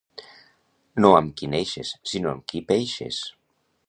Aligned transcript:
No 1.05 1.11
amb 1.17 1.35
qui 1.41 1.49
neixes, 1.51 1.91
sinó 2.13 2.31
amb 2.31 2.47
qui 2.53 2.63
peixes. 2.73 3.21